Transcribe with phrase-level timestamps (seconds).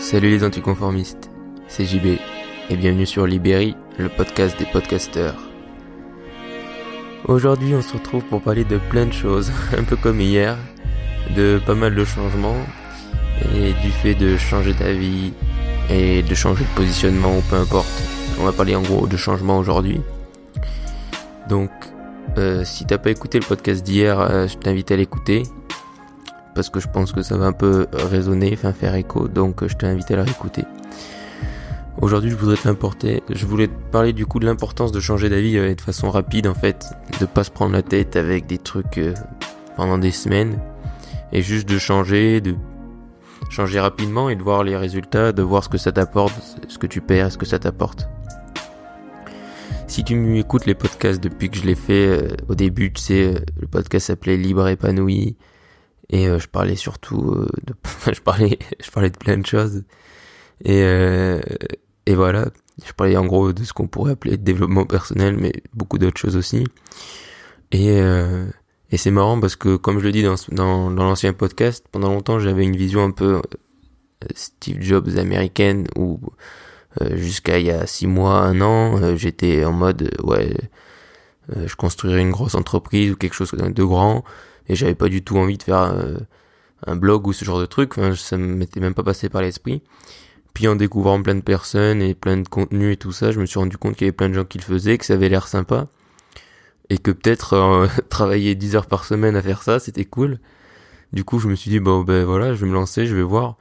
[0.00, 1.28] Salut les anticonformistes,
[1.66, 2.18] c'est JB
[2.70, 5.34] et bienvenue sur Libéry, le podcast des podcasteurs.
[7.24, 10.56] Aujourd'hui on se retrouve pour parler de plein de choses, un peu comme hier,
[11.36, 12.56] de pas mal de changements
[13.56, 15.32] et du fait de changer d'avis
[15.90, 18.02] et de changer de positionnement ou peu importe.
[18.40, 20.00] On va parler en gros de changements aujourd'hui.
[21.48, 21.70] Donc
[22.38, 25.42] euh, si t'as pas écouté le podcast d'hier, euh, je t'invite à l'écouter
[26.58, 29.76] parce que je pense que ça va un peu résonner, enfin faire écho, donc je
[29.76, 30.64] t'invite à la réécouter.
[32.00, 35.56] Aujourd'hui, je voudrais t'importer, je voulais te parler du coup de l'importance de changer d'avis
[35.56, 36.86] euh, de façon rapide en fait,
[37.20, 39.14] de pas se prendre la tête avec des trucs euh,
[39.76, 40.58] pendant des semaines
[41.30, 42.56] et juste de changer, de
[43.50, 46.34] changer rapidement et de voir les résultats, de voir ce que ça t'apporte,
[46.66, 48.08] ce que tu perds, ce que ça t'apporte.
[49.86, 53.34] Si tu m'écoutes les podcasts depuis que je l'ai fait euh, au début, tu sais,
[53.60, 55.36] le podcast s'appelait Libre épanoui,
[56.10, 57.74] et euh, je parlais surtout euh, de
[58.12, 59.84] je parlais je parlais de plein de choses.
[60.64, 61.40] Et euh,
[62.06, 62.48] et voilà.
[62.86, 66.36] Je parlais en gros de ce qu'on pourrait appeler développement personnel mais beaucoup d'autres choses
[66.36, 66.64] aussi.
[67.72, 67.98] Et
[68.90, 72.08] et c'est marrant parce que comme je le dis dans dans, dans l'ancien podcast pendant
[72.08, 73.42] longtemps j'avais une vision un peu
[74.34, 76.20] Steve Jobs américaine où
[77.14, 80.56] jusqu'à il y a six mois un an j'étais en mode ouais
[81.54, 84.24] je construirais une grosse entreprise ou quelque chose de grand
[84.68, 86.16] et j'avais pas du tout envie de faire euh,
[86.86, 89.82] un blog ou ce genre de truc, enfin, ça m'était même pas passé par l'esprit.
[90.54, 93.46] Puis en découvrant plein de personnes et plein de contenus et tout ça, je me
[93.46, 95.28] suis rendu compte qu'il y avait plein de gens qui le faisaient, que ça avait
[95.28, 95.86] l'air sympa
[96.90, 100.38] et que peut-être euh, travailler 10 heures par semaine à faire ça, c'était cool.
[101.12, 103.22] Du coup, je me suis dit bon ben voilà, je vais me lancer, je vais
[103.22, 103.56] voir.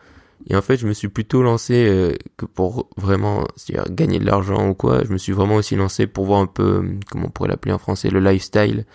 [0.50, 3.46] Et en fait, je me suis plutôt lancé euh, que pour vraiment
[3.90, 5.04] gagner de l'argent ou quoi.
[5.04, 7.80] Je me suis vraiment aussi lancé pour voir un peu comment on pourrait l'appeler en
[7.80, 8.86] français le lifestyle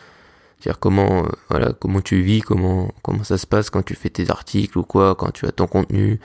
[0.63, 4.11] c'est-à-dire comment, euh, voilà, comment tu vis, comment, comment ça se passe quand tu fais
[4.11, 6.21] tes articles ou quoi, quand tu as ton contenu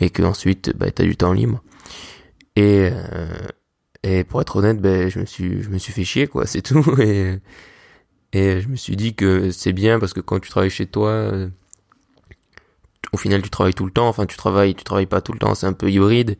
[0.00, 1.62] et que ensuite, bah, t'as du temps libre.
[2.56, 3.28] Et, euh,
[4.02, 6.62] et pour être honnête, ben, je me suis, je me suis fait chier, quoi, c'est
[6.62, 7.00] tout.
[7.00, 7.38] Et,
[8.32, 11.10] et je me suis dit que c'est bien parce que quand tu travailles chez toi,
[11.10, 11.48] euh,
[13.12, 14.08] au final, tu travailles tout le temps.
[14.08, 15.54] Enfin, tu travailles, tu travailles pas tout le temps.
[15.54, 16.36] C'est un peu hybride.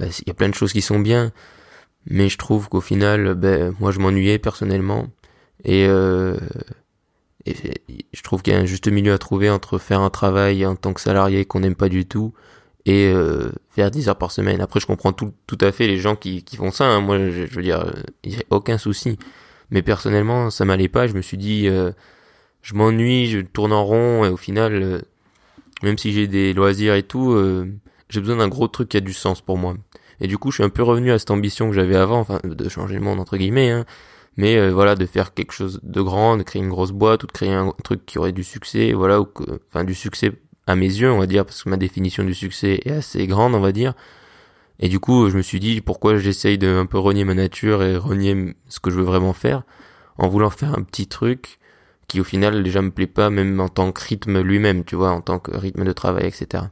[0.00, 1.30] Il y a plein de choses qui sont bien,
[2.06, 5.08] mais je trouve qu'au final, ben, moi, je m'ennuyais personnellement.
[5.64, 6.36] Et, euh,
[7.46, 10.76] je trouve qu'il y a un juste milieu à trouver entre faire un travail en
[10.76, 12.32] tant que salarié qu'on n'aime pas du tout
[12.86, 14.60] et euh, faire 10 heures par semaine.
[14.60, 16.84] Après, je comprends tout, tout à fait les gens qui, qui font ça.
[16.86, 17.00] Hein.
[17.00, 17.92] Moi, je, veux dire,
[18.24, 19.18] il n'y a aucun souci.
[19.70, 21.06] Mais personnellement, ça m'allait pas.
[21.06, 21.92] Je me suis dit, euh,
[22.62, 25.00] je m'ennuie, je tourne en rond et au final, euh,
[25.82, 27.72] même si j'ai des loisirs et tout, euh,
[28.08, 29.76] j'ai besoin d'un gros truc qui a du sens pour moi.
[30.20, 32.40] Et du coup, je suis un peu revenu à cette ambition que j'avais avant, enfin,
[32.44, 33.70] de changer le monde entre guillemets.
[33.70, 33.86] Hein
[34.36, 37.26] mais euh, voilà de faire quelque chose de grand de créer une grosse boîte ou
[37.26, 40.32] de créer un truc qui aurait du succès voilà ou que, enfin du succès
[40.66, 43.54] à mes yeux on va dire parce que ma définition du succès est assez grande
[43.54, 43.94] on va dire.
[44.78, 47.82] Et du coup je me suis dit pourquoi j'essaye de un peu renier ma nature
[47.82, 49.62] et renier ce que je veux vraiment faire
[50.16, 51.58] en voulant faire un petit truc
[52.08, 55.10] qui au final déjà me plaît pas même en tant que rythme lui-même tu vois
[55.10, 56.64] en tant que rythme de travail etc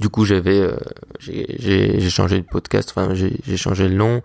[0.00, 0.76] du coup j'avais euh,
[1.20, 4.22] j'ai changé de podcast enfin j'ai changé le nom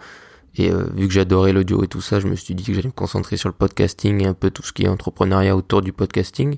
[0.56, 2.88] et euh, vu que j'adorais l'audio et tout ça, je me suis dit que j'allais
[2.88, 5.94] me concentrer sur le podcasting et un peu tout ce qui est entrepreneuriat autour du
[5.94, 6.58] podcasting,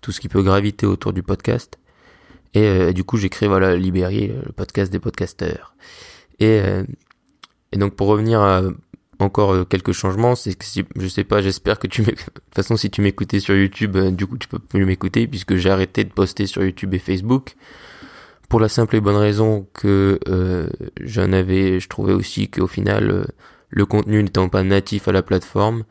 [0.00, 1.78] tout ce qui peut graviter autour du podcast.
[2.54, 5.74] Et euh, du coup, j'ai créé voilà Libéry, le podcast des podcasteurs.
[6.38, 6.84] Et, euh,
[7.72, 8.62] et donc pour revenir à
[9.18, 12.78] encore quelques changements, c'est que si, je sais pas, j'espère que tu de toute façon
[12.78, 16.10] si tu m'écoutais sur YouTube, du coup tu peux plus m'écouter puisque j'ai arrêté de
[16.10, 17.54] poster sur YouTube et Facebook
[18.50, 20.68] pour la simple et bonne raison que euh,
[21.00, 23.24] j'en avais, je trouvais aussi qu'au final, euh,
[23.68, 25.84] le contenu n'étant pas natif à la plateforme,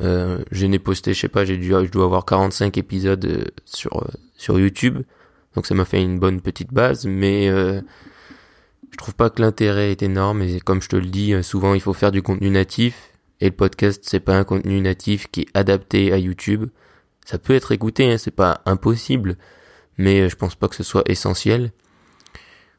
[0.00, 3.44] euh, je n'ai posté, je sais pas, j'ai dû, je dois avoir 45 épisodes euh,
[3.64, 5.02] sur sur YouTube,
[5.56, 10.02] donc ça m'a fait une bonne petite base, mais je trouve pas que l'intérêt est
[10.04, 13.46] énorme et comme je te le dis, souvent il faut faire du contenu natif et
[13.46, 16.70] le podcast c'est pas un contenu natif qui est adapté à YouTube.
[17.26, 19.36] Ça peut être écouté, hein, c'est pas impossible,
[19.96, 21.72] mais je pense pas que ce soit essentiel.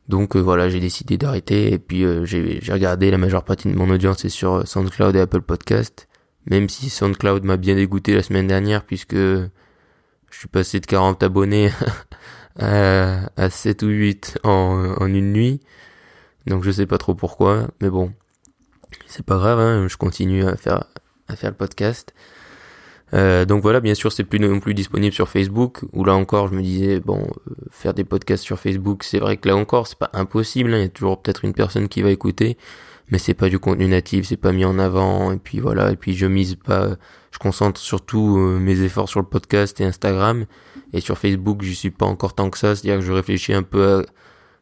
[0.10, 3.76] Donc euh, voilà, j'ai décidé d'arrêter et puis euh, j'ai regardé la majeure partie de
[3.78, 6.08] mon audience est sur euh, SoundCloud et Apple Podcast.
[6.48, 9.50] Même si SoundCloud m'a bien dégoûté la semaine dernière puisque je
[10.32, 11.70] suis passé de 40 abonnés
[12.60, 15.60] à, à 7 ou 8 en, en une nuit.
[16.48, 18.12] Donc je sais pas trop pourquoi, mais bon,
[19.06, 20.86] c'est pas grave, hein, je continue à faire
[21.28, 22.16] à faire le podcast.
[23.14, 25.82] Euh, donc voilà, bien sûr, c'est plus non plus disponible sur Facebook.
[25.94, 29.38] Où là encore, je me disais bon, euh, faire des podcasts sur Facebook, c'est vrai
[29.38, 30.74] que là encore, c'est pas impossible.
[30.74, 30.78] Hein.
[30.78, 32.58] Il y a toujours peut-être une personne qui va écouter,
[33.10, 35.32] mais c'est pas du contenu natif, c'est pas mis en avant.
[35.32, 36.90] Et puis voilà, et puis je mise pas,
[37.32, 40.46] je concentre surtout euh, mes efforts sur le podcast et Instagram.
[40.94, 42.76] Et sur Facebook, je suis pas encore tant que ça.
[42.76, 44.02] C'est-à-dire que je réfléchis un peu à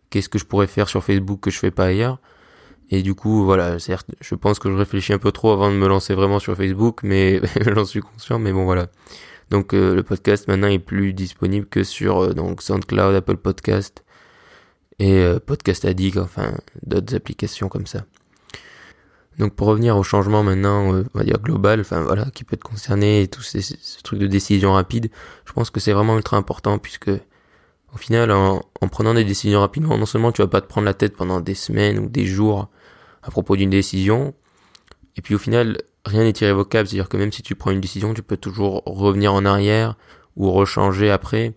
[0.10, 2.20] qu'est-ce que je pourrais faire sur Facebook que je fais pas ailleurs.
[2.90, 5.76] Et du coup, voilà, certes, je pense que je réfléchis un peu trop avant de
[5.76, 7.42] me lancer vraiment sur Facebook, mais
[7.76, 8.88] j'en suis conscient, mais bon voilà.
[9.50, 14.04] Donc euh, le podcast maintenant est plus disponible que sur euh, donc SoundCloud, Apple Podcast
[15.00, 16.54] et euh, Podcast Addict, enfin
[16.86, 18.06] d'autres applications comme ça.
[19.38, 22.64] Donc pour revenir au changement maintenant, on va dire global, enfin voilà, qui peut te
[22.64, 23.62] concerner et tous ces,
[24.04, 25.12] trucs de décision rapide,
[25.46, 27.12] je pense que c'est vraiment ultra important puisque
[27.94, 30.86] au final, en, en, prenant des décisions rapidement, non seulement tu vas pas te prendre
[30.86, 32.70] la tête pendant des semaines ou des jours
[33.28, 34.34] à propos d'une décision,
[35.18, 38.14] et puis au final, rien n'est irrévocable, c'est-à-dire que même si tu prends une décision,
[38.14, 39.98] tu peux toujours revenir en arrière
[40.38, 41.54] ou rechanger après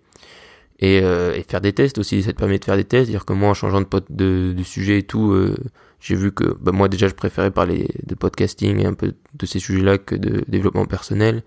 [0.80, 2.22] et, euh, faire des tests aussi.
[2.22, 5.02] Ça te permet de faire des tests, c'est-à-dire que moi, en changeant de, sujet et
[5.04, 5.54] tout, euh,
[6.00, 9.46] j'ai vu que bah, moi déjà, je préférais parler de podcasting et un peu de
[9.46, 11.44] ces sujets-là que de développement personnel,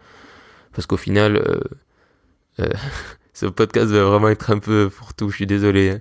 [0.73, 1.35] parce qu'au final,
[2.59, 2.69] euh,
[3.33, 5.29] ce podcast va vraiment être un peu pour tout.
[5.29, 5.97] Je suis désolé.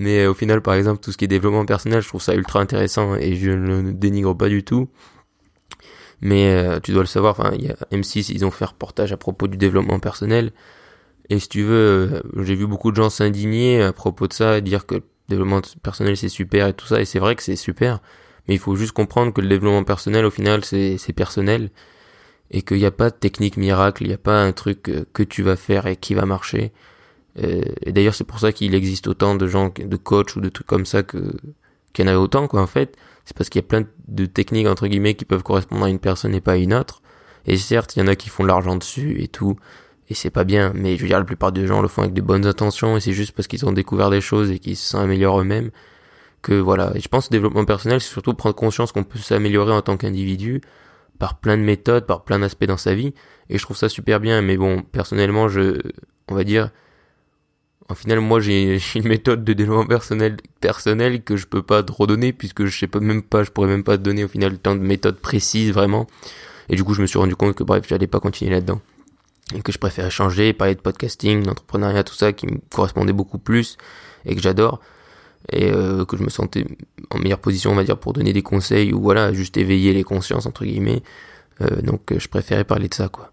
[0.00, 2.58] Mais au final, par exemple, tout ce qui est développement personnel, je trouve ça ultra
[2.58, 4.88] intéressant et je ne le dénigre pas du tout.
[6.22, 8.68] Mais euh, tu dois le savoir, enfin, il y a M6, ils ont fait un
[8.68, 10.52] reportage à propos du développement personnel.
[11.28, 11.74] Et si tu veux,
[12.14, 15.02] euh, j'ai vu beaucoup de gens s'indigner à propos de ça, et dire que le
[15.28, 17.02] développement personnel c'est super et tout ça.
[17.02, 18.00] Et c'est vrai que c'est super.
[18.48, 21.68] Mais il faut juste comprendre que le développement personnel, au final, c'est personnel.
[22.50, 25.04] Et qu'il n'y a pas de technique miracle, il n'y a pas un truc euh,
[25.12, 26.72] que tu vas faire et qui va marcher.
[27.36, 30.66] Et d'ailleurs, c'est pour ça qu'il existe autant de gens, de coachs ou de trucs
[30.66, 31.32] comme ça que
[31.92, 32.96] qu'il y en a autant, quoi, en fait
[33.30, 36.00] c'est parce qu'il y a plein de techniques entre guillemets qui peuvent correspondre à une
[36.00, 37.00] personne et pas à une autre.
[37.46, 39.56] Et certes, il y en a qui font de l'argent dessus et tout,
[40.08, 42.12] et c'est pas bien, mais je veux dire, la plupart des gens le font avec
[42.12, 45.40] de bonnes intentions, et c'est juste parce qu'ils ont découvert des choses et qu'ils s'améliorent
[45.40, 45.70] eux-mêmes,
[46.42, 46.92] que voilà.
[46.96, 49.80] Et je pense que le développement personnel, c'est surtout prendre conscience qu'on peut s'améliorer en
[49.80, 50.60] tant qu'individu,
[51.20, 53.14] par plein de méthodes, par plein d'aspects dans sa vie,
[53.48, 55.78] et je trouve ça super bien, mais bon, personnellement, je,
[56.28, 56.70] on va dire,
[57.90, 61.92] en final, moi, j'ai une méthode de développement personnel, personnel que je peux pas te
[61.92, 64.74] redonner puisque je sais pas même pas, je pourrais même pas donner au final tant
[64.74, 66.06] de méthodes précises vraiment.
[66.68, 68.80] Et du coup, je me suis rendu compte que bref, j'allais pas continuer là-dedans.
[69.56, 73.38] Et que je préférais changer, parler de podcasting, d'entrepreneuriat, tout ça qui me correspondait beaucoup
[73.38, 73.76] plus
[74.24, 74.80] et que j'adore.
[75.50, 76.64] Et euh, que je me sentais
[77.10, 80.04] en meilleure position, on va dire, pour donner des conseils ou voilà, juste éveiller les
[80.04, 81.02] consciences, entre guillemets.
[81.60, 83.32] Euh, donc, je préférais parler de ça, quoi.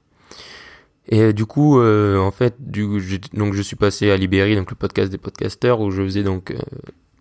[1.09, 4.56] Et euh, du coup, euh, en fait, du, je, donc je suis passé à Libéry,
[4.56, 6.57] donc le podcast des podcasteurs, où je faisais donc euh,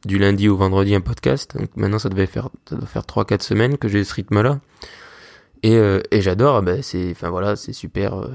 [0.04, 1.56] du lundi au vendredi un podcast.
[1.56, 4.60] Donc maintenant, ça devait faire, ça doit faire trois quatre semaines que j'ai ce rythme-là.
[5.62, 5.80] Et,
[6.12, 8.28] et j'adore, ben c'est, enfin voilà, c'est super.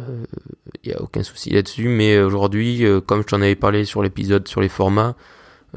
[0.83, 1.88] Il y a aucun souci là-dessus.
[1.88, 5.15] Mais aujourd'hui, comme je t'en avais parlé sur l'épisode sur les formats,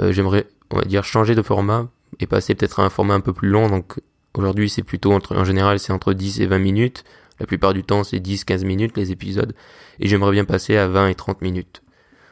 [0.00, 1.87] j'aimerais, on va dire, changer de format
[2.19, 3.69] et passer peut-être à un format un peu plus long.
[3.69, 4.00] Donc
[4.32, 7.05] aujourd'hui, c'est plutôt entre, en général, c'est entre 10 et 20 minutes
[7.41, 9.55] la plupart du temps, c'est 10-15 minutes les épisodes.
[9.99, 11.83] Et j'aimerais bien passer à 20 et 30 minutes.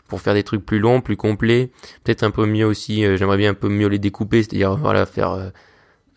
[0.09, 1.71] Pour faire des trucs plus longs, plus complets.
[2.05, 4.43] Peut-être un peu mieux aussi, euh, j'aimerais bien un peu mieux les découper.
[4.43, 5.33] C'est-à-dire, voilà, faire...
[5.33, 5.49] Euh,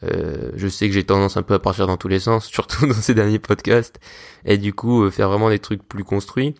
[0.03, 2.85] euh, je sais que j'ai tendance un peu à partir dans tous les sens, surtout
[2.85, 3.99] dans ces derniers podcasts.
[4.43, 6.53] Et du coup, faire vraiment des trucs plus construits.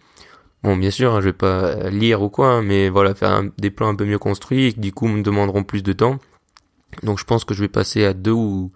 [0.63, 3.69] Bon, bien sûr, hein, je vais pas lire ou quoi, hein, mais voilà, faire des
[3.69, 6.17] plans un peu mieux construits qui du coup me demanderont plus de temps.
[7.03, 8.71] Donc je pense que je vais passer à deux ou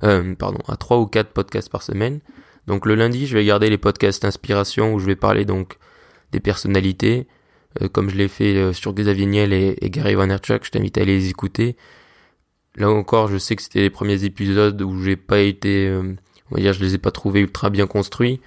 [0.00, 2.20] pardon à trois ou quatre podcasts par semaine.
[2.66, 5.78] Donc le lundi, je vais garder les podcasts inspiration où je vais parler donc
[6.32, 7.26] des personnalités,
[7.82, 10.64] euh, comme je l'ai fait euh, sur Xavier Niel et, Gary Vaynerchuk.
[10.64, 11.76] Je t'invite à aller les écouter.
[12.76, 16.14] Là encore, je sais que c'était les premiers épisodes où j'ai pas été, euh,
[16.50, 18.40] on va dire, je les ai pas trouvés ultra bien construits.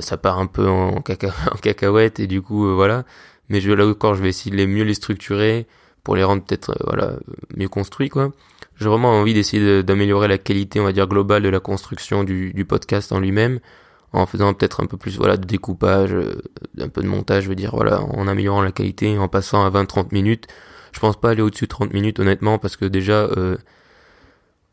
[0.00, 1.02] ça part un peu en, en
[1.62, 3.04] cacahuète et du coup voilà.
[3.48, 5.66] Mais je, là encore, je vais essayer de les mieux les structurer
[6.04, 7.16] pour les rendre peut-être voilà
[7.56, 8.32] mieux construits quoi
[8.78, 12.52] j'ai vraiment envie d'essayer d'améliorer la qualité, on va dire, globale de la construction du,
[12.52, 13.60] du podcast en lui-même,
[14.12, 16.42] en faisant peut-être un peu plus voilà de découpage, euh,
[16.78, 19.70] un peu de montage, je veux dire, voilà, en améliorant la qualité, en passant à
[19.70, 20.46] 20-30 minutes.
[20.92, 23.56] Je pense pas aller au-dessus de 30 minutes, honnêtement, parce que déjà, euh,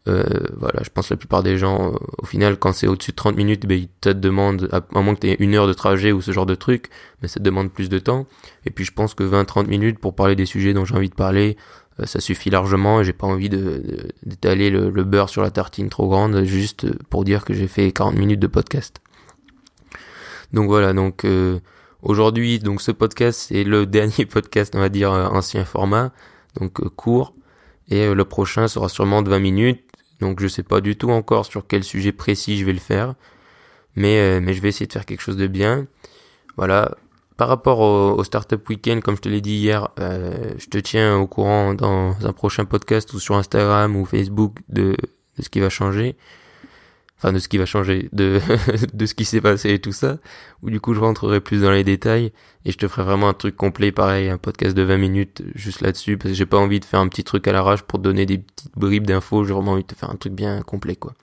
[0.10, 0.24] euh,
[0.58, 3.16] voilà, je pense que la plupart des gens, euh, au final, quand c'est au-dessus de
[3.16, 6.12] 30 minutes, ben, ils te demandent, à, moins que tu aies une heure de trajet
[6.12, 6.90] ou ce genre de truc,
[7.22, 8.28] mais ça te demande plus de temps.
[8.66, 11.16] Et puis je pense que 20-30 minutes pour parler des sujets dont j'ai envie de
[11.16, 11.58] parler,
[12.06, 16.08] ça suffit largement et j'ai pas envie de, d'étaler le, beurre sur la tartine trop
[16.08, 19.00] grande juste pour dire que j'ai fait 40 minutes de podcast.
[20.54, 21.60] Donc voilà, donc euh,
[22.02, 26.12] aujourd'hui, donc ce podcast c'est le dernier podcast, on va dire euh, ancien format,
[26.60, 27.34] donc court,
[27.90, 29.84] et le prochain sera sûrement de 20 minutes.
[30.20, 33.16] Donc je sais pas du tout encore sur quel sujet précis je vais le faire,
[33.96, 35.86] mais mais je vais essayer de faire quelque chose de bien.
[36.56, 36.96] Voilà,
[37.38, 41.18] par rapport au, Startup Weekend, comme je te l'ai dit hier, euh, je te tiens
[41.18, 44.96] au courant dans un prochain podcast ou sur Instagram ou Facebook de,
[45.38, 46.16] de ce qui va changer.
[47.18, 48.40] enfin de ce qui va changer, de,
[48.94, 50.18] de ce qui s'est passé et tout ça,
[50.62, 52.32] où du coup je rentrerai plus dans les détails
[52.66, 55.82] et je te ferai vraiment un truc complet, pareil, un podcast de 20 minutes juste
[55.82, 58.26] là-dessus, parce que j'ai pas envie de faire un petit truc à l'arrache pour donner
[58.26, 61.14] des petites bribes d'infos, j'ai vraiment envie de te faire un truc bien complet, quoi.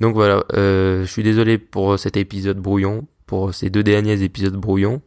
[0.00, 4.56] Donc voilà, euh, je suis désolé pour cet épisode brouillon, pour ces deux derniers épisodes
[4.56, 5.00] brouillons,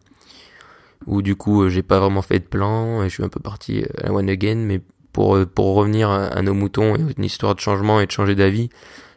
[1.05, 3.83] où du coup j'ai pas vraiment fait de plan, et je suis un peu parti
[4.03, 8.01] à one again, mais pour, pour revenir à nos moutons et une histoire de changement
[8.01, 8.69] et de changer d'avis,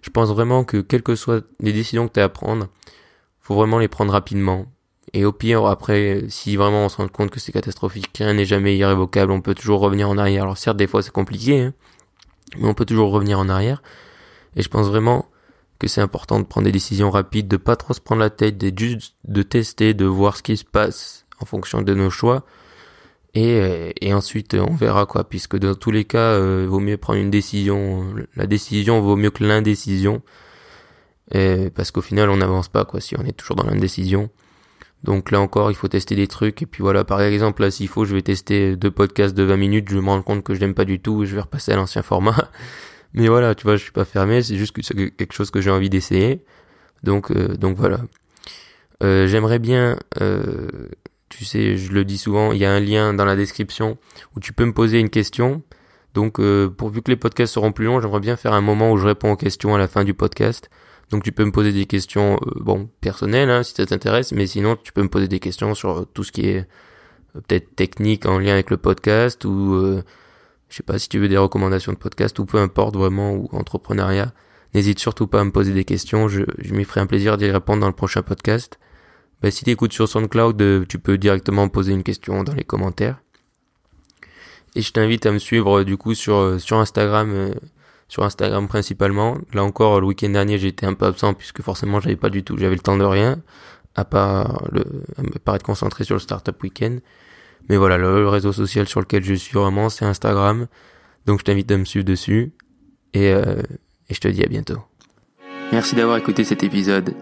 [0.02, 2.68] je pense vraiment que quelles que soient les décisions que tu as à prendre,
[3.40, 4.66] faut vraiment les prendre rapidement.
[5.14, 8.44] Et au pire, après, si vraiment on se rend compte que c'est catastrophique, rien n'est
[8.44, 10.44] jamais irrévocable, on peut toujours revenir en arrière.
[10.44, 11.74] Alors certes, des fois c'est compliqué, hein,
[12.58, 13.82] mais on peut toujours revenir en arrière.
[14.54, 15.26] Et je pense vraiment
[15.78, 18.58] que c'est important de prendre des décisions rapides, de pas trop se prendre la tête,
[18.58, 22.44] de juste de tester, de voir ce qui se passe en fonction de nos choix,
[23.34, 26.80] et, euh, et ensuite, on verra quoi, puisque dans tous les cas, euh, il vaut
[26.80, 28.06] mieux prendre une décision.
[28.36, 30.22] La décision vaut mieux que l'indécision,
[31.30, 34.30] parce qu'au final, on n'avance pas quoi si on est toujours dans l'indécision.
[35.04, 36.62] Donc là encore, il faut tester des trucs.
[36.62, 39.56] Et puis voilà, par exemple, là, s'il faut, je vais tester deux podcasts de 20
[39.56, 39.88] minutes.
[39.90, 42.02] Je me rends compte que je n'aime pas du tout je vais repasser à l'ancien
[42.02, 42.50] format.
[43.14, 44.42] Mais voilà, tu vois, je suis pas fermé.
[44.42, 46.44] C'est juste que c'est quelque chose que j'ai envie d'essayer.
[47.02, 48.00] Donc, euh, donc voilà.
[49.02, 50.68] Euh, J'aimerais bien euh,
[51.28, 53.98] tu sais, je le dis souvent, il y a un lien dans la description
[54.36, 55.62] où tu peux me poser une question.
[56.14, 58.96] Donc, euh, pourvu que les podcasts seront plus longs, j'aimerais bien faire un moment où
[58.96, 60.70] je réponds aux questions à la fin du podcast.
[61.10, 64.46] Donc, tu peux me poser des questions, euh, bon, personnelles, hein, si ça t'intéresse, mais
[64.46, 66.66] sinon, tu peux me poser des questions sur tout ce qui est
[67.36, 70.02] euh, peut-être technique en lien avec le podcast ou, euh,
[70.68, 73.48] je sais pas, si tu veux des recommandations de podcast ou peu importe vraiment, ou
[73.52, 74.32] entrepreneuriat.
[74.74, 76.44] N'hésite surtout pas à me poser des questions, je
[76.74, 78.78] m'y ferai un plaisir d'y répondre dans le prochain podcast.
[79.42, 82.64] Bah, si tu écoutes sur SoundCloud, euh, tu peux directement poser une question dans les
[82.64, 83.22] commentaires.
[84.74, 87.54] Et je t'invite à me suivre euh, du coup sur euh, sur Instagram,
[88.08, 89.38] sur Instagram principalement.
[89.52, 92.56] Là encore, le week-end dernier, j'étais un peu absent puisque forcément, j'avais pas du tout,
[92.58, 93.40] j'avais le temps de rien,
[93.94, 94.84] à part le,
[95.16, 97.00] à part être concentré sur le Startup Weekend.
[97.68, 100.66] Mais voilà, le, réseau social sur lequel je suis vraiment, c'est Instagram.
[101.26, 102.52] Donc je t'invite à me suivre dessus.
[103.14, 104.78] Et, et je te dis à bientôt.
[105.70, 107.14] Merci d'avoir écouté cet épisode.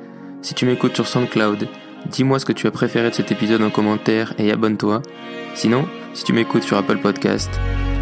[0.42, 1.68] Si tu m'écoutes sur SoundCloud,
[2.10, 5.02] Dis-moi ce que tu as préféré de cet épisode en commentaire et abonne-toi.
[5.54, 7.50] Sinon, si tu m'écoutes sur Apple Podcast,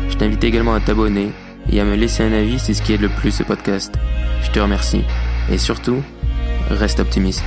[0.09, 1.33] je t'invite également à t'abonner
[1.71, 3.95] et à me laisser un avis, c'est ce qui aide le plus ce podcast.
[4.43, 5.03] Je te remercie.
[5.51, 6.03] Et surtout,
[6.71, 7.45] reste optimiste.